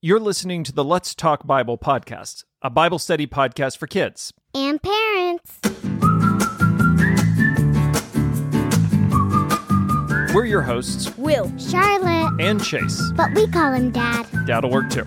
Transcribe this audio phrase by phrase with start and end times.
[0.00, 4.80] You're listening to the Let's Talk Bible podcast, a Bible study podcast for kids and
[4.80, 5.58] parents.
[10.32, 13.02] We're your hosts, Will, Charlotte, and Chase.
[13.16, 14.24] but we call him Dad.
[14.46, 15.04] Dad'll work too.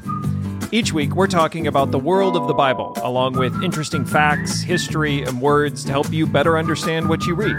[0.74, 5.22] Each week, we're talking about the world of the Bible, along with interesting facts, history,
[5.24, 7.58] and words to help you better understand what you read.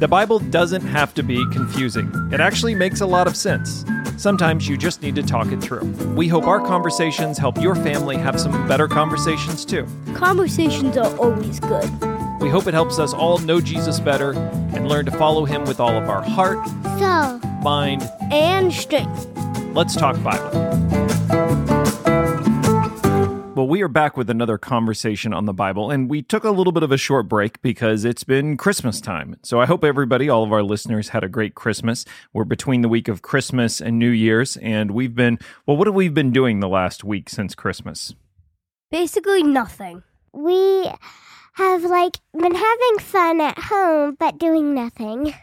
[0.00, 3.84] The Bible doesn't have to be confusing, it actually makes a lot of sense.
[4.24, 5.84] Sometimes you just need to talk it through.
[6.14, 9.86] We hope our conversations help your family have some better conversations too.
[10.14, 11.90] conversations are always good.
[12.40, 14.32] We hope it helps us all know Jesus better
[14.72, 16.66] and learn to follow him with all of our heart,
[16.98, 18.10] So, mind.
[18.32, 19.28] And strength.
[19.74, 21.13] Let's talk Bible.
[23.74, 26.84] We are back with another conversation on the Bible, and we took a little bit
[26.84, 29.34] of a short break because it's been Christmas time.
[29.42, 32.04] So I hope everybody, all of our listeners, had a great Christmas.
[32.32, 35.94] We're between the week of Christmas and New Year's, and we've been, well, what have
[35.96, 38.14] we been doing the last week since Christmas?
[38.92, 40.04] Basically nothing.
[40.32, 40.88] we
[41.54, 45.34] have like been having fun at home but doing nothing.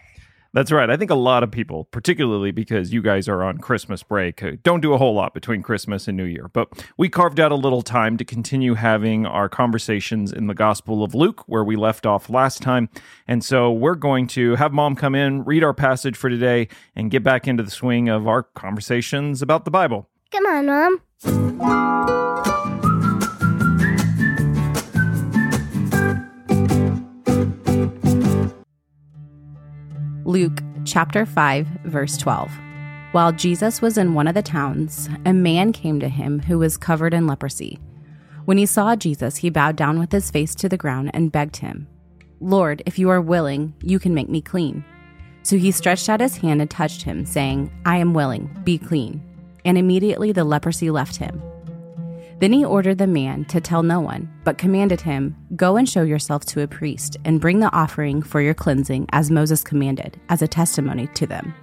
[0.54, 0.90] That's right.
[0.90, 4.52] I think a lot of people, particularly because you guys are on Christmas break, uh,
[4.64, 6.50] don't do a whole lot between Christmas and New Year.
[6.52, 11.04] But we carved out a little time to continue having our conversations in the Gospel
[11.04, 12.90] of Luke, where we left off last time.
[13.28, 17.10] And so we're going to have mom come in, read our passage for today, and
[17.10, 20.10] get back into the swing of our conversations about the Bible.
[20.32, 22.31] Come on, Mom.
[30.32, 32.50] Luke chapter 5, verse 12.
[33.12, 36.78] While Jesus was in one of the towns, a man came to him who was
[36.78, 37.78] covered in leprosy.
[38.46, 41.58] When he saw Jesus, he bowed down with his face to the ground and begged
[41.58, 41.86] him,
[42.40, 44.86] Lord, if you are willing, you can make me clean.
[45.44, 49.22] So he stretched out his hand and touched him, saying, I am willing, be clean.
[49.66, 51.42] And immediately the leprosy left him.
[52.42, 56.02] Then he ordered the man to tell no one, but commanded him, Go and show
[56.02, 60.42] yourself to a priest, and bring the offering for your cleansing as Moses commanded, as
[60.42, 61.54] a testimony to them.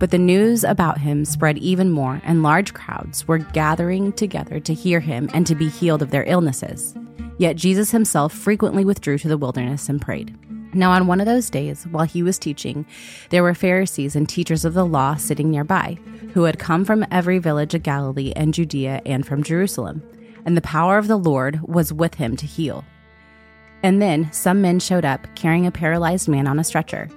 [0.00, 4.74] But the news about him spread even more, and large crowds were gathering together to
[4.74, 6.92] hear him and to be healed of their illnesses.
[7.38, 10.36] Yet Jesus himself frequently withdrew to the wilderness and prayed.
[10.74, 12.84] Now, on one of those days, while he was teaching,
[13.30, 15.98] there were Pharisees and teachers of the law sitting nearby,
[16.32, 20.02] who had come from every village of Galilee and Judea and from Jerusalem.
[20.44, 22.84] And the power of the Lord was with him to heal.
[23.84, 27.08] And then some men showed up carrying a paralyzed man on a stretcher.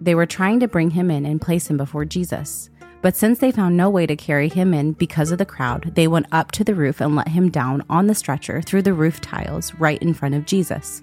[0.00, 2.68] They were trying to bring him in and place him before Jesus.
[3.00, 6.08] But since they found no way to carry him in because of the crowd, they
[6.08, 9.20] went up to the roof and let him down on the stretcher through the roof
[9.20, 11.00] tiles right in front of Jesus.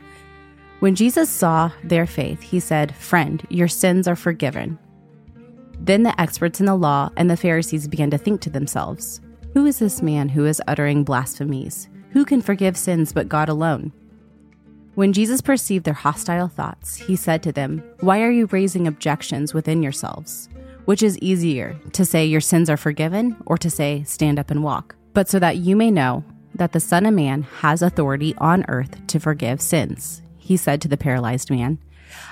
[0.85, 4.77] When Jesus saw their faith, he said, Friend, your sins are forgiven.
[5.79, 9.19] Then the experts in the law and the Pharisees began to think to themselves,
[9.55, 11.89] Who is this man who is uttering blasphemies?
[12.11, 13.93] Who can forgive sins but God alone?
[14.93, 19.55] When Jesus perceived their hostile thoughts, he said to them, Why are you raising objections
[19.55, 20.49] within yourselves?
[20.85, 24.63] Which is easier, to say your sins are forgiven, or to say stand up and
[24.63, 24.95] walk?
[25.13, 26.23] But so that you may know
[26.53, 30.87] that the Son of Man has authority on earth to forgive sins, he said to
[30.87, 31.79] the paralyzed man,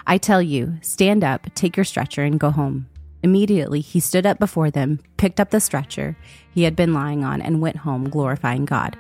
[0.06, 2.88] I tell you, stand up, take your stretcher, and go home.
[3.24, 6.16] Immediately he stood up before them, picked up the stretcher
[6.53, 8.96] he had been lying on, and went home, glorifying God.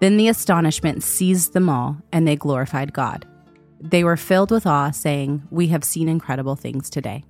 [0.00, 3.26] Then the astonishment seized them all, and they glorified God.
[3.78, 7.24] They were filled with awe, saying, We have seen incredible things today.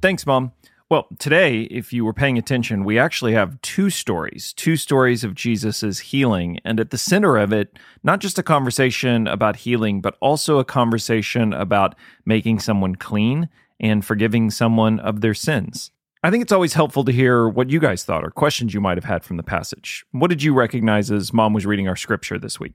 [0.00, 0.52] Thanks, Mom.
[0.92, 5.34] Well, today, if you were paying attention, we actually have two stories, two stories of
[5.34, 6.60] Jesus' healing.
[6.66, 10.66] And at the center of it, not just a conversation about healing, but also a
[10.66, 11.94] conversation about
[12.26, 13.48] making someone clean
[13.80, 15.92] and forgiving someone of their sins.
[16.22, 18.98] I think it's always helpful to hear what you guys thought or questions you might
[18.98, 20.04] have had from the passage.
[20.10, 22.74] What did you recognize as Mom was reading our scripture this week?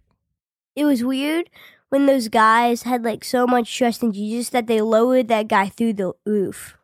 [0.76, 1.52] It was weird
[1.90, 5.70] when those guys had like so much trust in Jesus that they lowered that guy
[5.70, 6.77] through the roof.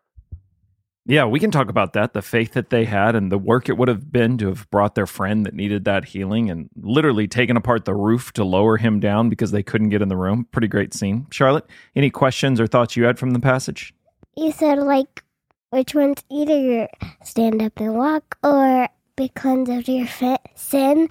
[1.05, 3.77] Yeah, we can talk about that the faith that they had and the work it
[3.77, 7.57] would have been to have brought their friend that needed that healing and literally taken
[7.57, 10.47] apart the roof to lower him down because they couldn't get in the room.
[10.51, 11.27] Pretty great scene.
[11.29, 13.94] Charlotte, any questions or thoughts you had from the passage?
[14.38, 15.23] You said like
[15.71, 16.88] which one's either
[17.23, 20.07] stand up and walk or be cleansed of your
[20.56, 21.09] sin.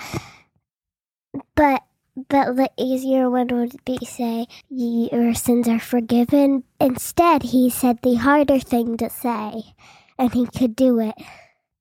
[1.54, 1.82] But
[2.16, 6.64] but the easier one would be say your sins are forgiven.
[6.80, 9.74] Instead, he said the harder thing to say,
[10.18, 11.14] and he could do it.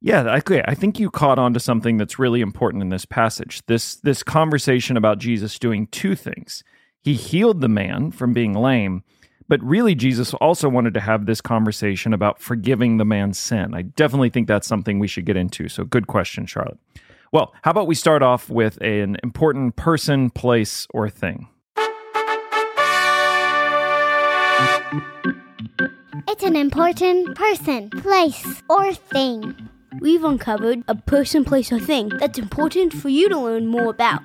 [0.03, 3.61] Yeah, I, I think you caught on to something that's really important in this passage.
[3.67, 6.63] This this conversation about Jesus doing two things.
[7.03, 9.03] He healed the man from being lame,
[9.47, 13.73] but really Jesus also wanted to have this conversation about forgiving the man's sin.
[13.75, 15.67] I definitely think that's something we should get into.
[15.67, 16.79] So good question, Charlotte.
[17.33, 21.47] Well, how about we start off with an important person, place, or thing?
[26.27, 29.69] It's an important person, place, or thing.
[30.01, 34.23] We've uncovered a person, place, or thing that's important for you to learn more about.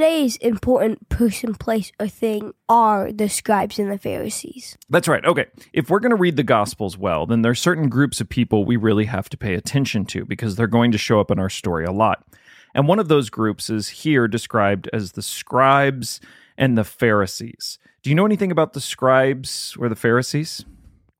[0.00, 4.78] Today's important person, place, or thing are the scribes and the Pharisees.
[4.88, 5.22] That's right.
[5.26, 5.44] Okay.
[5.74, 8.64] If we're going to read the Gospels well, then there are certain groups of people
[8.64, 11.50] we really have to pay attention to because they're going to show up in our
[11.50, 12.26] story a lot.
[12.74, 16.18] And one of those groups is here described as the scribes
[16.56, 17.78] and the Pharisees.
[18.02, 20.64] Do you know anything about the scribes or the Pharisees?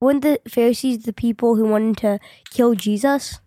[0.00, 2.19] Weren't the Pharisees the people who wanted to
[2.49, 3.41] kill Jesus?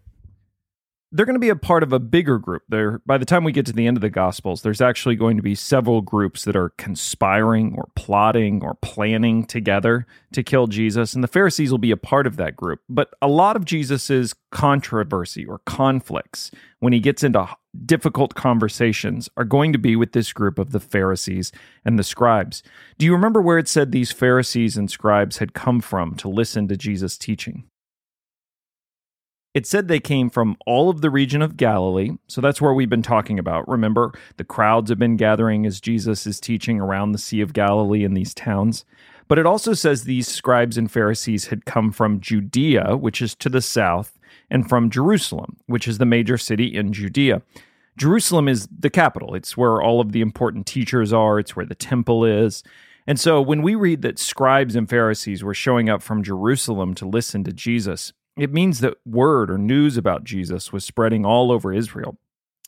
[1.14, 2.64] They're going to be a part of a bigger group.
[2.68, 5.38] There, by the time we get to the end of the Gospels, there's actually going
[5.38, 11.14] to be several groups that are conspiring or plotting or planning together to kill Jesus,
[11.14, 12.80] and the Pharisees will be a part of that group.
[12.90, 16.50] But a lot of Jesus's controversy or conflicts
[16.80, 17.48] when he gets into
[17.86, 21.52] difficult conversations are going to be with this group of the Pharisees
[21.86, 22.64] and the scribes.
[22.98, 26.68] Do you remember where it said these Pharisees and scribes had come from to listen
[26.70, 27.66] to Jesus' teaching?
[29.54, 32.12] It said they came from all of the region of Galilee.
[32.28, 33.68] So that's where we've been talking about.
[33.68, 38.04] Remember, the crowds have been gathering as Jesus is teaching around the Sea of Galilee
[38.04, 38.84] in these towns.
[39.28, 43.50] But it also says these scribes and Pharisees had come from Judea, which is to
[43.50, 44.18] the south,
[44.50, 47.44] and from Jerusalem, which is the major city in Judea.
[47.96, 49.36] Jerusalem is the capital.
[49.36, 52.64] It's where all of the important teachers are, it's where the temple is.
[53.06, 57.06] And so when we read that scribes and Pharisees were showing up from Jerusalem to
[57.06, 61.74] listen to Jesus, it means that word or news about Jesus was spreading all over
[61.74, 62.18] Israel.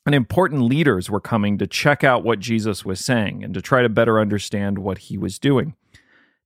[0.06, 3.82] And important leaders were coming to check out what Jesus was saying and to try
[3.82, 5.74] to better understand what he was doing.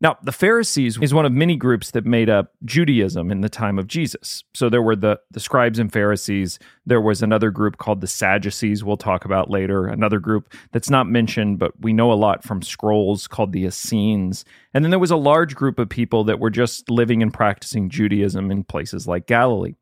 [0.02, 3.78] Now, the Pharisees is one of many groups that made up Judaism in the time
[3.78, 4.46] of Jesus.
[4.54, 6.58] So there were the, the scribes and Pharisees.
[6.86, 9.88] There was another group called the Sadducees, we'll talk about later.
[9.88, 14.46] Another group that's not mentioned, but we know a lot from scrolls called the Essenes.
[14.74, 17.90] And then there was a large group of people that were just living and practicing
[17.90, 19.76] Judaism in places like Galilee.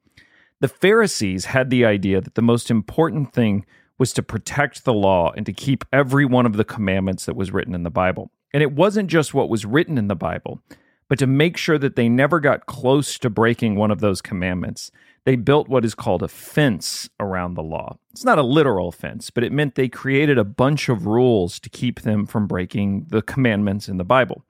[0.62, 3.68] The Pharisees had the idea that the most important thing
[4.00, 7.52] was to protect the law and to keep every one of the commandments that was
[7.52, 8.31] written in the Bible.
[8.54, 10.62] And it wasn't just what was written in the Bible,
[11.10, 14.92] but to make sure that they never got close to breaking one of those commandments,
[15.26, 17.98] they built what is called a fence around the law.
[18.12, 21.70] It's not a literal fence, but it meant they created a bunch of rules to
[21.70, 24.44] keep them from breaking the commandments in the Bible.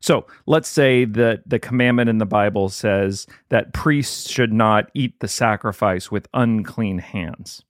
[0.00, 5.20] So let's say that the commandment in the Bible says that priests should not eat
[5.20, 7.64] the sacrifice with unclean hands.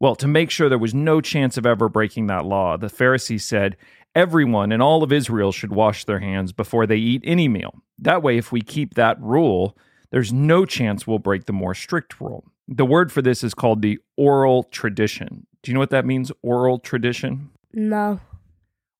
[0.00, 3.44] Well, to make sure there was no chance of ever breaking that law, the Pharisees
[3.44, 3.76] said
[4.14, 7.82] Everyone in all of Israel should wash their hands before they eat any meal.
[7.98, 9.76] That way, if we keep that rule,
[10.10, 12.44] there's no chance we'll break the more strict rule.
[12.68, 15.46] The word for this is called the oral tradition.
[15.62, 17.50] Do you know what that means, oral tradition?
[17.72, 18.20] No.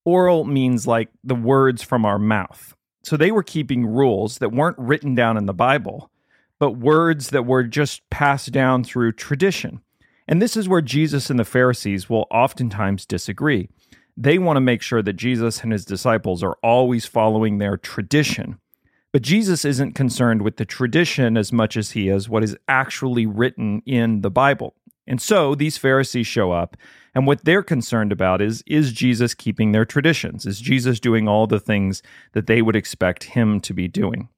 [0.04, 2.74] Oral means like the words from our mouth.
[3.04, 6.10] So they were keeping rules that weren't written down in the Bible,
[6.58, 9.80] but words that were just passed down through tradition.
[10.26, 13.68] And this is where Jesus and the Pharisees will oftentimes disagree
[14.16, 18.58] they want to make sure that Jesus and his disciples are always following their tradition.
[19.12, 23.26] But Jesus isn't concerned with the tradition as much as he is what is actually
[23.26, 24.74] written in the Bible.
[25.06, 26.76] And so these Pharisees show up,
[27.14, 30.46] and what they're concerned about is is Jesus keeping their traditions?
[30.46, 32.02] Is Jesus doing all the things
[32.32, 34.28] that they would expect him to be doing?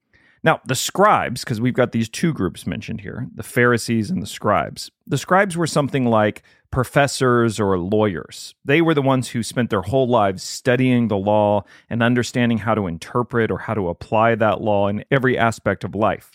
[0.47, 4.29] Now, the scribes, because we've got these two groups mentioned here the Pharisees and the
[4.29, 4.93] scribes.
[5.05, 8.55] The scribes were something like professors or lawyers.
[8.65, 12.77] They were the ones who spent their whole lives studying the law and understanding how
[12.77, 16.31] to interpret or how to apply that law in every aspect of life.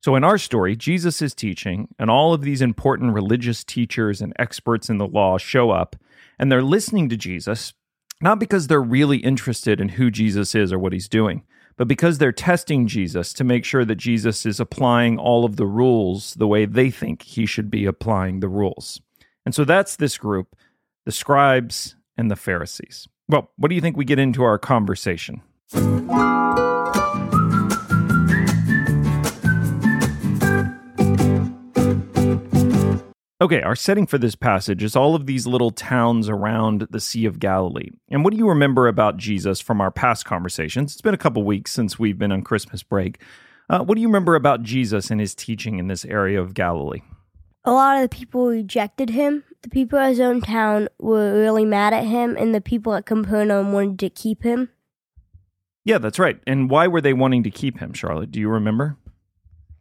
[0.00, 4.32] So, in our story, Jesus is teaching, and all of these important religious teachers and
[4.38, 5.96] experts in the law show up,
[6.38, 7.72] and they're listening to Jesus,
[8.20, 11.42] not because they're really interested in who Jesus is or what he's doing
[11.78, 15.64] but because they're testing Jesus to make sure that Jesus is applying all of the
[15.64, 19.00] rules the way they think he should be applying the rules.
[19.46, 20.54] And so that's this group,
[21.06, 23.08] the scribes and the Pharisees.
[23.28, 25.40] Well, what do you think we get into our conversation?
[33.40, 37.24] Okay, our setting for this passage is all of these little towns around the Sea
[37.24, 37.90] of Galilee.
[38.08, 40.90] And what do you remember about Jesus from our past conversations?
[40.90, 43.22] It's been a couple weeks since we've been on Christmas break.
[43.70, 47.02] Uh, what do you remember about Jesus and his teaching in this area of Galilee?
[47.64, 49.44] A lot of the people rejected him.
[49.62, 53.06] The people at his own town were really mad at him, and the people at
[53.06, 54.70] Capernaum wanted to keep him.
[55.84, 56.40] Yeah, that's right.
[56.44, 58.32] And why were they wanting to keep him, Charlotte?
[58.32, 58.96] Do you remember?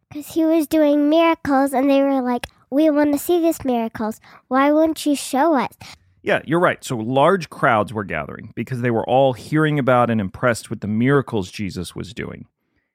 [0.09, 4.19] Because he was doing miracles, and they were like, We want to see these miracles.
[4.47, 5.73] Why won't you show us?
[6.23, 6.83] Yeah, you're right.
[6.83, 10.87] So large crowds were gathering because they were all hearing about and impressed with the
[10.87, 12.47] miracles Jesus was doing.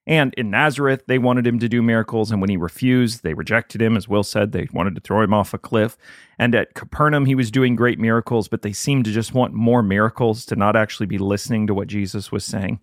[0.06, 2.32] And in Nazareth, they wanted him to do miracles.
[2.32, 3.96] And when he refused, they rejected him.
[3.96, 5.96] As Will said, they wanted to throw him off a cliff.
[6.38, 9.82] And at Capernaum, he was doing great miracles, but they seemed to just want more
[9.82, 12.80] miracles to not actually be listening to what Jesus was saying.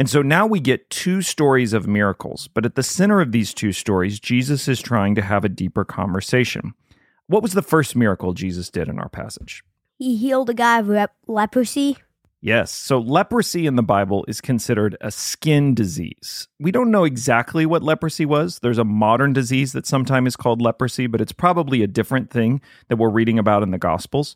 [0.00, 2.48] And so now we get two stories of miracles.
[2.48, 5.84] But at the center of these two stories, Jesus is trying to have a deeper
[5.84, 6.72] conversation.
[7.26, 9.62] What was the first miracle Jesus did in our passage?
[9.98, 11.98] He healed a guy of rep- leprosy.
[12.40, 12.72] Yes.
[12.72, 16.48] So leprosy in the Bible is considered a skin disease.
[16.58, 18.60] We don't know exactly what leprosy was.
[18.60, 22.62] There's a modern disease that sometimes is called leprosy, but it's probably a different thing
[22.88, 24.34] that we're reading about in the Gospels.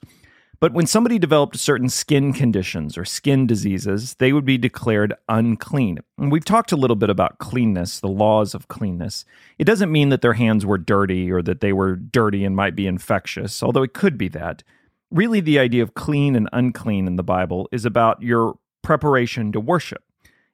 [0.64, 5.98] But when somebody developed certain skin conditions or skin diseases, they would be declared unclean.
[6.16, 9.26] And we've talked a little bit about cleanness, the laws of cleanness.
[9.58, 12.74] It doesn't mean that their hands were dirty or that they were dirty and might
[12.74, 14.62] be infectious, although it could be that
[15.10, 19.60] really the idea of clean and unclean in the Bible is about your preparation to
[19.60, 20.02] worship.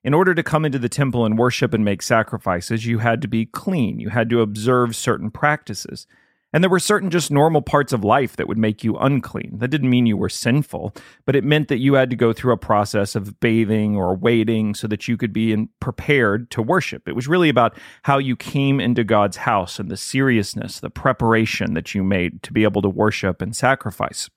[0.02, 3.28] In order to come into the temple and worship and make sacrifices, you had to
[3.28, 4.00] be clean.
[4.00, 6.08] You had to observe certain practices.
[6.52, 9.58] And there were certain just normal parts of life that would make you unclean.
[9.58, 12.52] That didn't mean you were sinful, but it meant that you had to go through
[12.52, 17.06] a process of bathing or waiting so that you could be in, prepared to worship.
[17.06, 21.74] It was really about how you came into God's house and the seriousness, the preparation
[21.74, 24.28] that you made to be able to worship and sacrifice.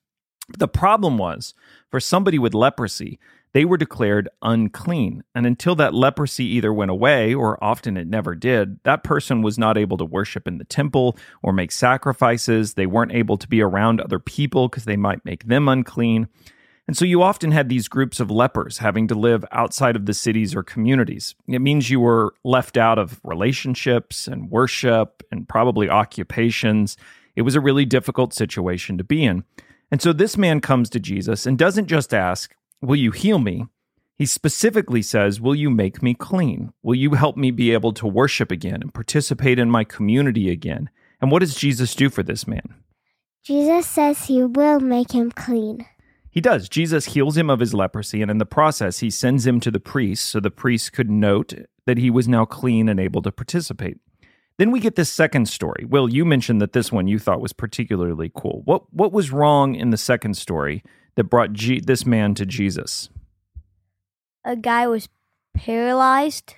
[0.56, 1.54] The problem was
[1.90, 3.18] for somebody with leprosy,
[3.54, 5.22] they were declared unclean.
[5.34, 9.56] And until that leprosy either went away, or often it never did, that person was
[9.56, 12.74] not able to worship in the temple or make sacrifices.
[12.74, 16.28] They weren't able to be around other people because they might make them unclean.
[16.88, 20.14] And so you often had these groups of lepers having to live outside of the
[20.14, 21.36] cities or communities.
[21.46, 26.96] It means you were left out of relationships and worship and probably occupations.
[27.36, 29.44] It was a really difficult situation to be in.
[29.92, 33.66] And so this man comes to Jesus and doesn't just ask, Will you heal me?
[34.16, 36.72] He specifically says, Will you make me clean?
[36.82, 40.90] Will you help me be able to worship again and participate in my community again?
[41.20, 42.74] And what does Jesus do for this man?
[43.42, 45.86] Jesus says he will make him clean.
[46.30, 46.68] He does.
[46.68, 49.80] Jesus heals him of his leprosy, and in the process, he sends him to the
[49.80, 51.54] priest so the priest could note
[51.86, 53.98] that he was now clean and able to participate.
[54.56, 55.84] Then we get this second story.
[55.84, 58.62] Will, you mentioned that this one you thought was particularly cool.
[58.64, 60.82] What what was wrong in the second story
[61.16, 63.08] that brought G- this man to Jesus?
[64.44, 65.08] A guy was
[65.54, 66.54] paralyzed.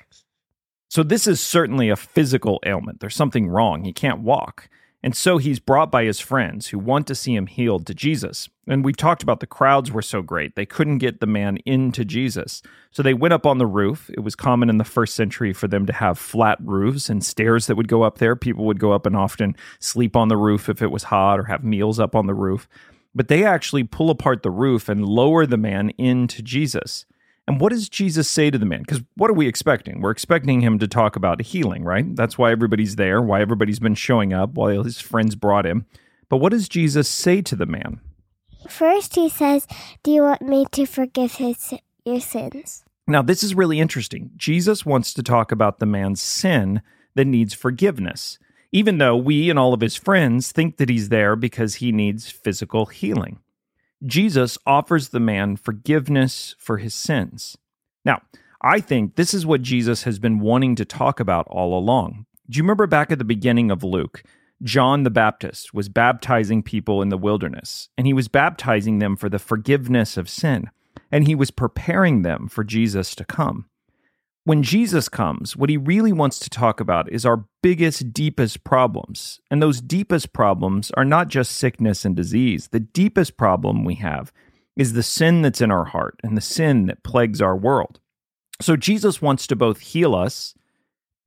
[0.89, 3.01] So this is certainly a physical ailment.
[3.01, 3.85] There's something wrong.
[3.85, 4.69] He can't walk.
[5.03, 8.49] And so he's brought by his friends who want to see him healed to Jesus.
[8.67, 12.05] And we've talked about the crowds were so great, they couldn't get the man into
[12.05, 12.61] Jesus.
[12.91, 14.11] So they went up on the roof.
[14.15, 17.69] It was common in the first century for them to have flat roofs and stairs
[17.69, 18.35] that would go up there.
[18.35, 21.45] People would go up and often sleep on the roof if it was hot or
[21.45, 22.67] have meals up on the roof.
[23.17, 27.07] But they actually pull apart the roof and lower the man into Jesus.
[27.49, 28.81] And what does Jesus say to the man?
[28.81, 30.03] Because what are we expecting?
[30.03, 32.15] We're expecting him to talk about healing, right?
[32.15, 35.87] That's why everybody's there, why everybody's been showing up, why his friends brought him.
[36.29, 38.01] But what does Jesus say to the man?
[38.69, 39.67] First, he says,
[40.03, 41.73] Do you want me to forgive his,
[42.05, 42.85] your sins?
[43.07, 44.31] Now, this is really interesting.
[44.37, 46.83] Jesus wants to talk about the man's sin
[47.15, 48.39] that needs forgiveness,
[48.73, 52.31] even though we and all of his friends think that he's there because he needs
[52.31, 53.39] physical healing.
[54.05, 57.57] Jesus offers the man forgiveness for his sins.
[58.05, 58.23] Now,
[58.63, 62.27] I think this is what Jesus has been wanting to talk about all along.
[62.49, 64.23] Do you remember back at the beginning of Luke?
[64.63, 69.29] John the Baptist was baptizing people in the wilderness, and he was baptizing them for
[69.29, 70.71] the forgiveness of sin,
[71.13, 73.67] and he was preparing them for Jesus to come
[74.47, 79.41] when Jesus comes, what he really wants to talk about is our biggest, deepest problems.
[79.51, 82.69] And those deepest problems are not just sickness and disease.
[82.69, 84.33] The deepest problem we have
[84.77, 87.99] is the sin that's in our heart and the sin that plagues our world.
[88.61, 90.55] So Jesus wants to both heal us,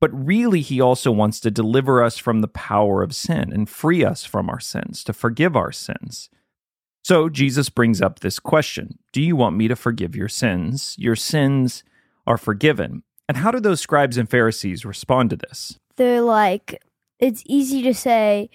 [0.00, 4.02] but really he also wants to deliver us from the power of sin and free
[4.02, 6.30] us from our sins, to forgive our sins.
[7.04, 10.96] So Jesus brings up this question Do you want me to forgive your sins?
[10.98, 11.84] Your sins
[12.26, 13.02] are forgiven.
[13.30, 15.78] And how do those scribes and Pharisees respond to this?
[15.94, 16.82] They're like,
[17.20, 18.50] it's easy to say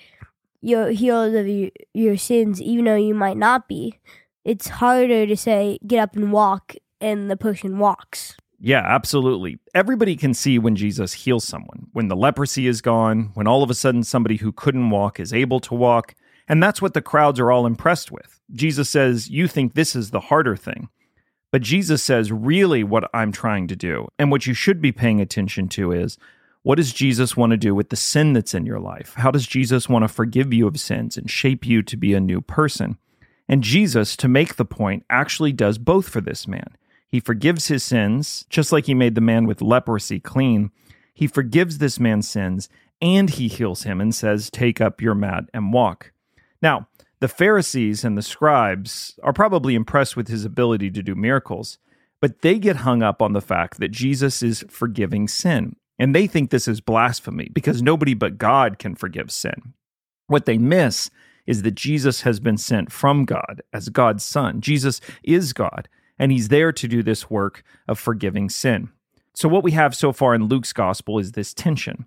[0.60, 3.98] you're healed of your, your sins, even though you might not be.
[4.44, 8.36] It's harder to say, get up and walk, and the person walks.
[8.60, 9.60] Yeah, absolutely.
[9.74, 13.70] Everybody can see when Jesus heals someone, when the leprosy is gone, when all of
[13.70, 16.16] a sudden somebody who couldn't walk is able to walk.
[16.50, 18.42] And that's what the crowds are all impressed with.
[18.52, 20.90] Jesus says, You think this is the harder thing.
[21.56, 25.22] But Jesus says, really, what I'm trying to do, and what you should be paying
[25.22, 26.18] attention to is
[26.64, 29.14] What does Jesus want to do with the sin that's in your life?
[29.14, 32.20] How does Jesus want to forgive you of sins and shape you to be a
[32.20, 32.98] new person?
[33.48, 36.76] And Jesus, to make the point, actually does both for this man.
[37.08, 40.72] He forgives his sins, just like he made the man with leprosy clean.
[41.14, 42.68] He forgives this man's sins
[43.02, 46.12] and he heals him and says, Take up your mat and walk.
[46.62, 46.90] Now,
[47.26, 51.80] the Pharisees and the scribes are probably impressed with his ability to do miracles,
[52.22, 55.76] but they get hung up on the fact that Jesus is forgiving sin.
[55.98, 59.74] And they think this is blasphemy because nobody but God can forgive sin.
[60.28, 61.10] What they miss
[61.48, 64.62] is that Jesus has been sent from God as God's Son.
[64.62, 65.90] Jesus is God,
[66.20, 68.90] and He's there to do this work of forgiving sin.
[69.34, 72.06] So, what we have so far in Luke's gospel is this tension.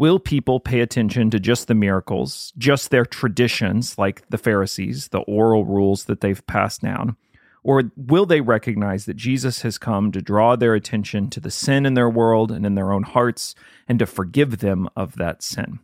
[0.00, 5.18] Will people pay attention to just the miracles, just their traditions, like the Pharisees, the
[5.18, 7.18] oral rules that they've passed down?
[7.62, 11.84] Or will they recognize that Jesus has come to draw their attention to the sin
[11.84, 13.54] in their world and in their own hearts
[13.88, 15.80] and to forgive them of that sin?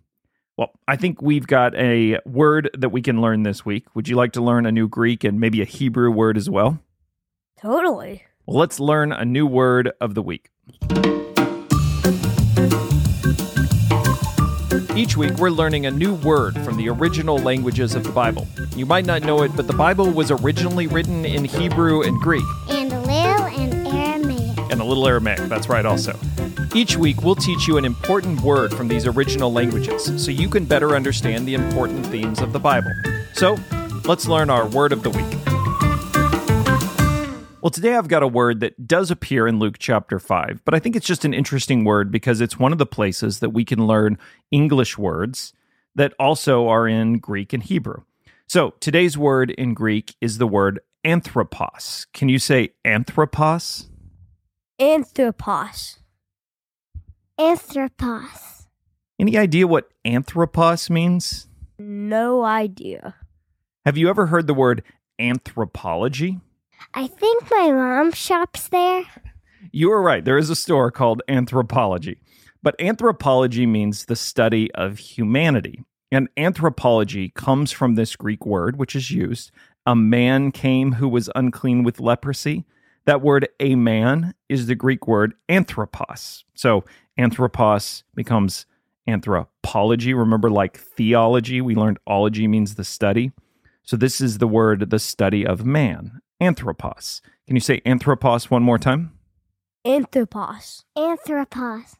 [0.56, 3.94] Well, I think we've got a word that we can learn this week.
[3.94, 6.78] Would you like to learn a new Greek and maybe a Hebrew word as well?
[7.60, 8.24] Totally.
[8.46, 10.48] Well, let's learn a new word of the week.
[14.96, 18.48] Each week, we're learning a new word from the original languages of the Bible.
[18.74, 22.42] You might not know it, but the Bible was originally written in Hebrew and Greek.
[22.70, 24.58] And a little and Aramaic.
[24.72, 26.18] And a little Aramaic, that's right, also.
[26.74, 30.64] Each week, we'll teach you an important word from these original languages so you can
[30.64, 32.92] better understand the important themes of the Bible.
[33.34, 33.58] So,
[34.06, 35.45] let's learn our word of the week.
[37.66, 40.78] Well, today I've got a word that does appear in Luke chapter 5, but I
[40.78, 43.88] think it's just an interesting word because it's one of the places that we can
[43.88, 44.18] learn
[44.52, 45.52] English words
[45.96, 48.04] that also are in Greek and Hebrew.
[48.46, 52.06] So today's word in Greek is the word anthropos.
[52.12, 53.88] Can you say anthropos?
[54.78, 55.98] Anthropos.
[57.36, 58.68] Anthropos.
[59.18, 61.48] Any idea what anthropos means?
[61.80, 63.16] No idea.
[63.84, 64.84] Have you ever heard the word
[65.18, 66.38] anthropology?
[66.94, 69.04] I think my mom shops there.
[69.72, 70.24] You are right.
[70.24, 72.18] There is a store called Anthropologie.
[72.62, 75.84] But anthropology means the study of humanity.
[76.10, 79.50] And anthropology comes from this Greek word, which is used.
[79.84, 82.64] A man came who was unclean with leprosy.
[83.04, 86.44] That word, a man, is the Greek word anthropos.
[86.54, 86.84] So
[87.16, 88.66] anthropos becomes
[89.06, 90.14] anthropology.
[90.14, 93.32] Remember, like theology, we learned ology means the study.
[93.82, 97.20] So this is the word, the study of man anthropos.
[97.46, 99.12] Can you say anthropos one more time?
[99.84, 100.84] Anthropos.
[100.96, 101.96] Anthropos.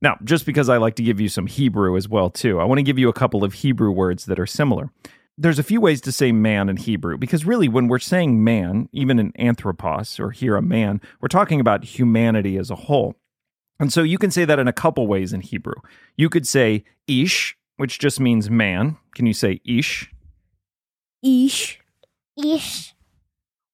[0.00, 2.78] Now, just because I like to give you some Hebrew as well too, I want
[2.78, 4.90] to give you a couple of Hebrew words that are similar.
[5.36, 8.88] There's a few ways to say man in Hebrew because really when we're saying man,
[8.92, 13.16] even in anthropos or here a man, we're talking about humanity as a whole.
[13.80, 15.74] And so you can say that in a couple ways in Hebrew.
[16.16, 18.96] You could say ish, which just means man.
[19.14, 20.12] Can you say ish?
[21.22, 21.80] Ish.
[22.36, 22.93] Ish.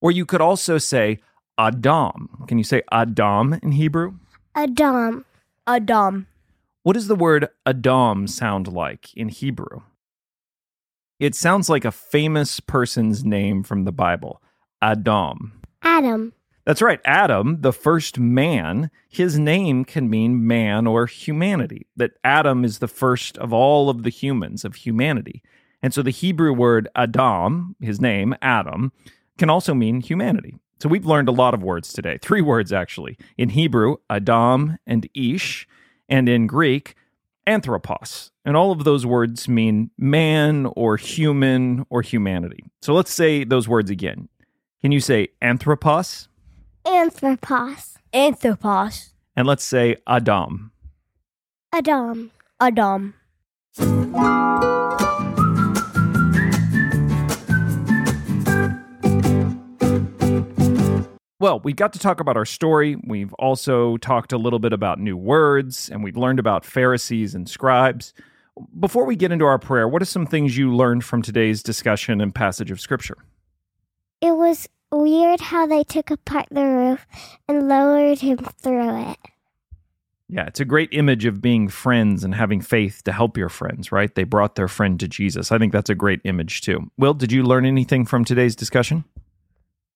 [0.01, 1.21] Or you could also say
[1.59, 2.45] Adam.
[2.49, 4.15] Can you say Adam in Hebrew?
[4.55, 5.25] Adam.
[5.67, 6.27] Adam.
[6.83, 9.83] What does the word Adam sound like in Hebrew?
[11.19, 14.41] It sounds like a famous person's name from the Bible,
[14.81, 15.61] Adam.
[15.83, 16.33] Adam.
[16.65, 21.87] That's right, Adam, the first man, his name can mean man or humanity.
[21.97, 25.43] That Adam is the first of all of the humans, of humanity.
[25.83, 28.93] And so the Hebrew word Adam, his name, Adam,
[29.41, 30.55] can also mean humanity.
[30.81, 33.19] So we've learned a lot of words today, three words actually.
[33.37, 35.67] In Hebrew, Adam and Ish,
[36.09, 36.95] and in Greek,
[37.47, 38.31] anthropos.
[38.45, 42.65] And all of those words mean man or human or humanity.
[42.83, 44.29] So let's say those words again.
[44.83, 46.29] Can you say anthropos?
[46.87, 47.97] Anthropos.
[48.13, 49.11] Anthropos.
[49.37, 50.73] And let's say Adam.
[51.73, 52.31] Adam.
[52.61, 53.15] Adam.
[61.41, 62.97] Well, we got to talk about our story.
[63.03, 67.49] We've also talked a little bit about new words, and we've learned about Pharisees and
[67.49, 68.13] scribes.
[68.79, 72.21] Before we get into our prayer, what are some things you learned from today's discussion
[72.21, 73.17] and passage of Scripture?
[74.21, 77.07] It was weird how they took apart the roof
[77.49, 79.19] and lowered him through it.
[80.29, 83.91] Yeah, it's a great image of being friends and having faith to help your friends,
[83.91, 84.15] right?
[84.15, 85.51] They brought their friend to Jesus.
[85.51, 86.91] I think that's a great image too.
[86.99, 89.05] Will, did you learn anything from today's discussion?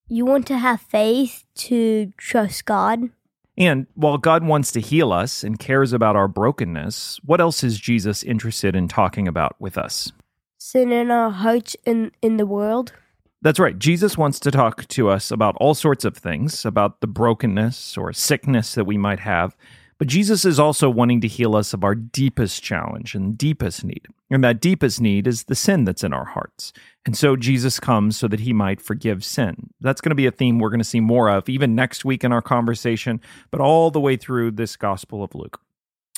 [0.09, 3.09] You want to have faith to trust God?
[3.57, 7.81] And while God wants to heal us and cares about our brokenness, what else is
[7.81, 10.13] Jesus interested in talking about with us?
[10.59, 12.93] Sin in our hearts in, in the world?
[13.41, 13.79] That's right.
[13.79, 18.13] Jesus wants to talk to us about all sorts of things, about the brokenness or
[18.13, 19.57] sickness that we might have.
[19.99, 24.07] But Jesus is also wanting to heal us of our deepest challenge and deepest need.
[24.31, 26.73] And that deepest need is the sin that's in our hearts.
[27.07, 29.71] And so Jesus comes so that he might forgive sin.
[29.81, 32.25] That's going to be a theme we're going to see more of even next week
[32.25, 35.61] in our conversation, but all the way through this Gospel of Luke.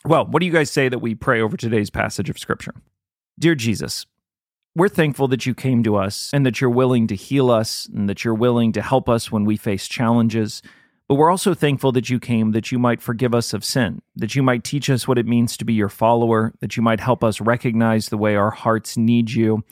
[0.04, 2.74] Well, what do you guys say that we pray over today's passage of Scripture?
[3.38, 4.06] Dear Jesus,
[4.76, 8.08] we're thankful that you came to us and that you're willing to heal us and
[8.08, 10.62] that you're willing to help us when we face challenges.
[11.08, 14.34] But we're also thankful that you came that you might forgive us of sin, that
[14.34, 17.22] you might teach us what it means to be your follower, that you might help
[17.22, 19.62] us recognize the way our hearts need you.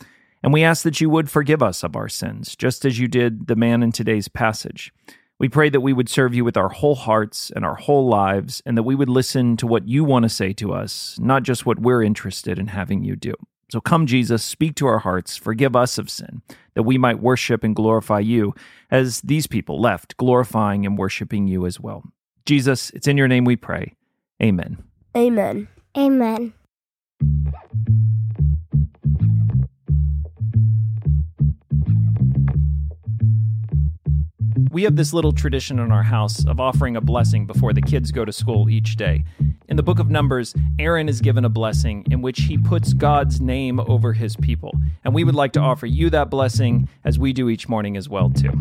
[0.44, 3.48] And we ask that you would forgive us of our sins, just as you did
[3.48, 4.92] the man in today's passage.
[5.40, 8.62] We pray that we would serve you with our whole hearts and our whole lives,
[8.64, 11.66] and that we would listen to what you want to say to us, not just
[11.66, 13.34] what we're interested in having you do.
[13.70, 16.42] So come, Jesus, speak to our hearts, forgive us of sin,
[16.74, 18.54] that we might worship and glorify you
[18.90, 22.04] as these people left, glorifying and worshiping you as well.
[22.46, 23.94] Jesus, it's in your name we pray.
[24.42, 24.82] Amen.
[25.16, 25.68] Amen.
[25.96, 26.52] Amen.
[34.70, 38.10] We have this little tradition in our house of offering a blessing before the kids
[38.10, 39.24] go to school each day.
[39.66, 43.40] In the book of Numbers, Aaron is given a blessing in which he puts God's
[43.40, 44.72] name over his people.
[45.04, 48.08] And we would like to offer you that blessing as we do each morning as
[48.08, 48.52] well too.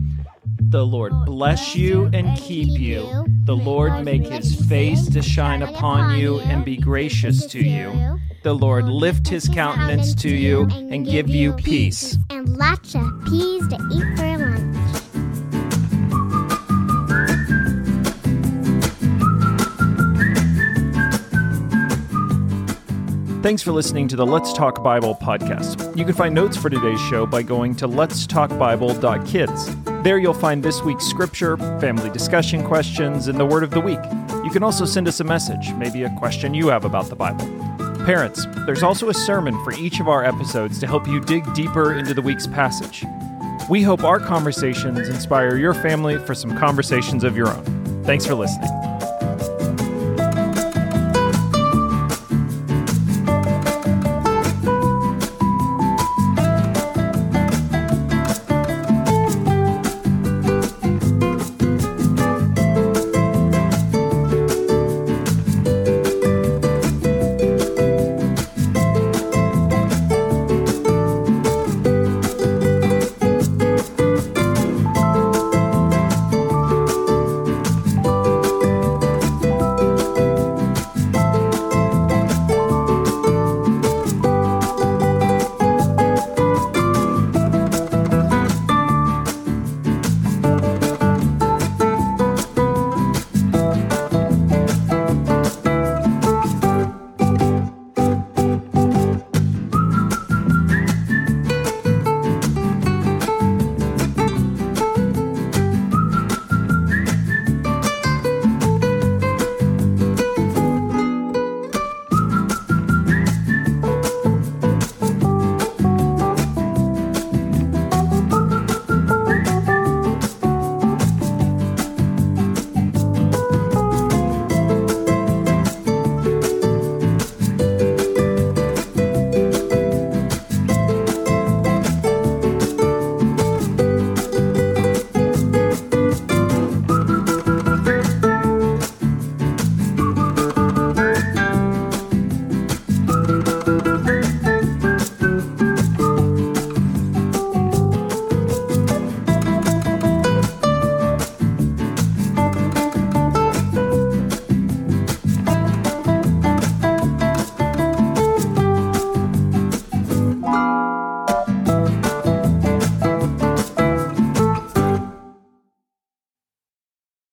[0.46, 3.26] The Lord bless you and keep you.
[3.44, 8.20] The Lord make his face to shine upon you and be gracious to you.
[8.44, 12.18] The Lord um, lift his countenance to you and give you peace.
[12.30, 14.83] And lots of peas to eat for lunch.
[23.43, 25.97] Thanks for listening to the Let's Talk Bible podcast.
[25.97, 29.75] You can find notes for today's show by going to letstalkbible.kids.
[30.01, 33.99] There you'll find this week's scripture, family discussion questions, and the word of the week.
[34.45, 37.45] You can also send us a message, maybe a question you have about the Bible.
[38.06, 41.95] Parents, there's also a sermon for each of our episodes to help you dig deeper
[41.95, 43.03] into the week's passage.
[43.69, 48.03] We hope our conversations inspire your family for some conversations of your own.
[48.06, 48.92] Thanks for listening.